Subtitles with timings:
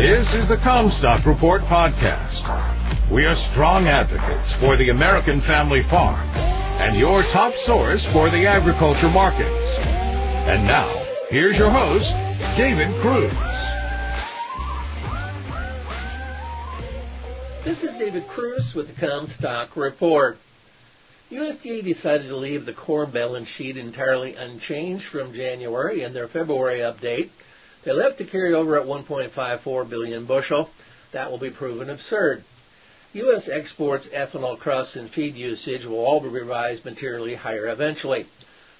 [0.00, 2.40] This is the Commstock Report podcast.
[3.12, 6.26] We are strong advocates for the American family farm
[6.80, 9.76] and your top source for the agriculture markets.
[10.48, 10.88] And now,
[11.28, 12.08] here's your host,
[12.56, 13.30] David Kruse.
[17.62, 20.38] This is David Kruse with the Commstock Report.
[21.30, 26.78] USDA decided to leave the core balance sheet entirely unchanged from January in their February
[26.78, 27.28] update.
[27.82, 30.70] They left the carryover at 1.54 billion bushel.
[31.12, 32.44] That will be proven absurd.
[33.12, 33.48] U.S.
[33.48, 38.26] exports, ethanol crusts, and feed usage will all be revised materially higher eventually.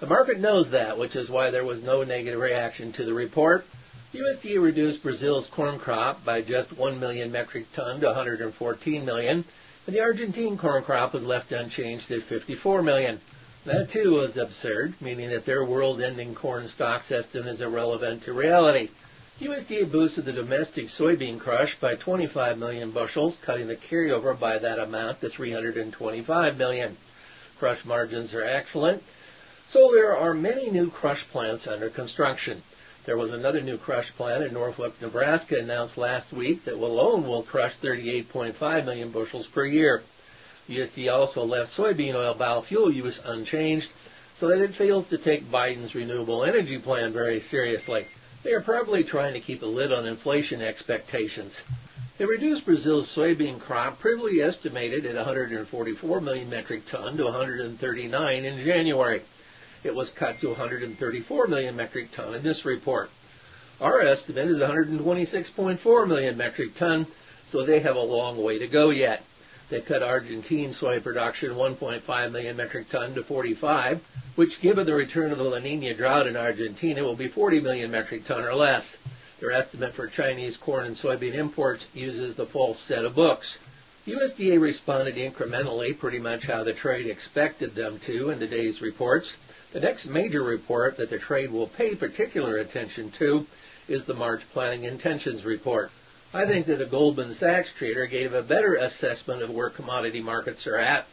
[0.00, 3.64] The market knows that, which is why there was no negative reaction to the report.
[4.12, 9.44] USDA reduced Brazil's corn crop by just 1 million metric ton to 114 million
[9.86, 13.20] and the Argentine corn crop was left unchanged at 54 million.
[13.66, 18.90] That too was absurd, meaning that their world-ending corn stocks estimate is irrelevant to reality.
[19.40, 24.78] USDA boosted the domestic soybean crush by 25 million bushels, cutting the carryover by that
[24.78, 26.96] amount to 325 million.
[27.58, 29.02] Crush margins are excellent,
[29.66, 32.62] so there are many new crush plants under construction.
[33.04, 37.42] There was another new crush plant in Norfolk, Nebraska announced last week that alone will
[37.42, 40.04] crush 38.5 million bushels per year.
[40.68, 43.90] USD also left soybean oil biofuel use unchanged
[44.36, 48.06] so that it fails to take Biden's renewable energy plan very seriously.
[48.42, 51.60] They are probably trying to keep a lid on inflation expectations.
[52.18, 58.64] They reduced Brazil's soybean crop previously estimated at 144 million metric ton to 139 in
[58.64, 59.22] January.
[59.84, 63.10] It was cut to 134 million metric ton in this report.
[63.80, 67.06] Our estimate is 126.4 million metric ton,
[67.48, 69.22] so they have a long way to go yet.
[69.68, 74.00] They cut Argentine soy production 1.5 million metric ton to 45,
[74.36, 77.90] which given the return of the La Nina drought in Argentina will be 40 million
[77.90, 78.96] metric ton or less.
[79.40, 83.58] Their estimate for Chinese corn and soybean imports uses the false set of books.
[84.06, 89.36] USDA responded incrementally, pretty much how the trade expected them to in today's reports.
[89.72, 93.46] The next major report that the trade will pay particular attention to
[93.88, 95.90] is the March Planting Intentions Report.
[96.36, 100.66] I think that a Goldman Sachs trader gave a better assessment of where commodity markets
[100.66, 101.06] are at.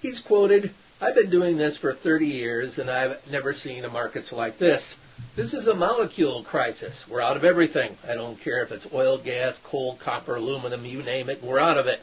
[0.00, 0.72] He's quoted,
[1.02, 4.94] I've been doing this for 30 years and I've never seen a markets like this.
[5.36, 7.04] This is a molecule crisis.
[7.10, 7.98] We're out of everything.
[8.08, 11.76] I don't care if it's oil, gas, coal, copper, aluminum, you name it, we're out
[11.76, 12.00] of it.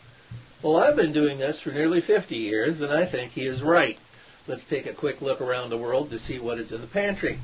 [0.61, 3.97] Well, I've been doing this for nearly 50 years and I think he is right.
[4.47, 7.39] Let's take a quick look around the world to see what is in the pantry.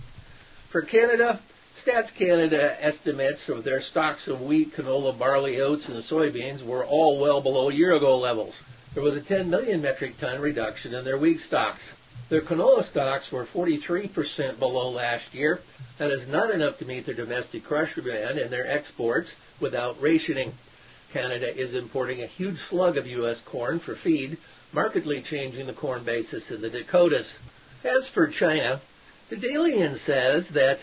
[0.69, 1.39] For Canada,
[1.83, 7.19] Stats Canada estimates of their stocks of wheat, canola, barley, oats, and soybeans were all
[7.19, 8.61] well below year-ago levels.
[8.93, 11.81] There was a 10 million metric ton reduction in their wheat stocks.
[12.29, 15.59] Their canola stocks were 43% below last year.
[15.97, 20.53] That is not enough to meet their domestic crush demand and their exports without rationing.
[21.11, 23.41] Canada is importing a huge slug of U.S.
[23.41, 24.37] corn for feed,
[24.71, 27.33] markedly changing the corn basis in the Dakotas.
[27.83, 28.81] As for China,
[29.29, 30.77] the Dalian says that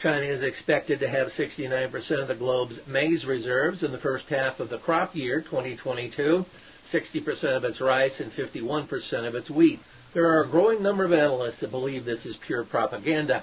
[0.00, 4.60] China is expected to have 69% of the globe's maize reserves in the first half
[4.60, 6.46] of the crop year 2022,
[6.92, 9.80] 60% of its rice, and 51% of its wheat.
[10.14, 13.42] There are a growing number of analysts that believe this is pure propaganda.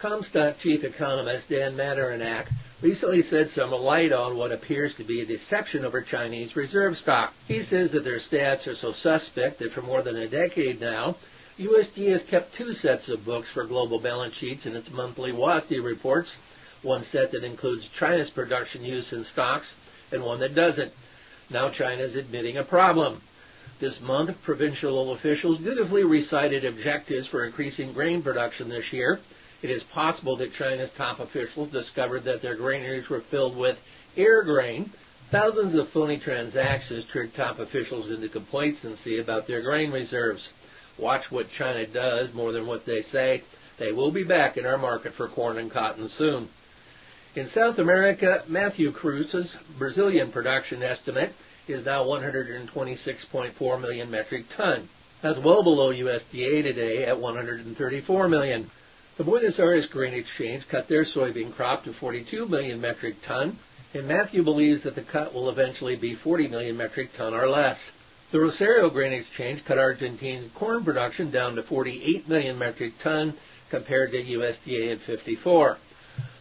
[0.00, 2.46] Commstock chief economist Dan Maternak
[2.80, 7.34] recently said some light on what appears to be a deception over Chinese reserve stock.
[7.46, 11.16] He says that their stats are so suspect that for more than a decade now,
[11.60, 15.84] USDA has kept two sets of books for global balance sheets in its monthly WASDE
[15.84, 16.36] reports,
[16.82, 19.74] one set that includes China's production use in stocks
[20.10, 20.92] and one that doesn't.
[21.50, 23.20] Now China is admitting a problem.
[23.78, 29.20] This month, provincial officials dutifully recited objectives for increasing grain production this year
[29.62, 33.78] it is possible that China's top officials discovered that their granaries were filled with
[34.16, 34.90] air grain.
[35.30, 40.48] Thousands of phony transactions tricked top officials into complacency about their grain reserves.
[41.00, 43.42] Watch what China does more than what they say.
[43.78, 46.50] They will be back in our market for corn and cotton soon.
[47.34, 51.32] In South America, Matthew Kruse's Brazilian production estimate
[51.66, 54.88] is now 126.4 million metric ton.
[55.22, 58.70] That's well below USDA today at 134 million.
[59.16, 63.58] The Buenos Aires Grain Exchange cut their soybean crop to 42 million metric ton,
[63.94, 67.90] and Matthew believes that the cut will eventually be 40 million metric ton or less.
[68.30, 73.34] The Rosario Grain Exchange cut Argentine corn production down to 48 million metric ton
[73.70, 75.78] compared to USDA at 54.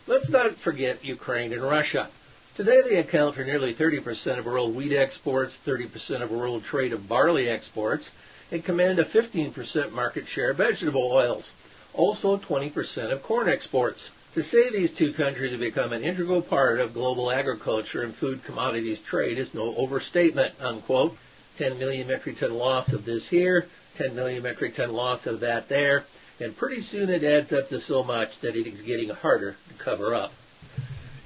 [0.05, 2.07] Let's not forget Ukraine and Russia.
[2.55, 7.09] Today they account for nearly 30% of world wheat exports, 30% of world trade of
[7.09, 8.11] barley exports,
[8.51, 11.53] and command a 15% market share of vegetable oils
[11.93, 14.09] also 20% of corn exports.
[14.35, 18.43] To say these two countries have become an integral part of global agriculture and food
[18.43, 21.17] commodities trade is no overstatement, unquote.
[21.59, 23.65] 10 million metric ton loss of this here,
[23.97, 26.05] 10 million metric ton loss of that there,
[26.39, 29.73] and pretty soon it adds up to so much that it is getting harder to
[29.83, 30.31] cover up.